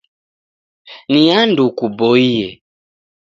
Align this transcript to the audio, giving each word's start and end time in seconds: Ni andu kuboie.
Ni 1.11 1.23
andu 1.41 1.65
kuboie. 1.77 2.47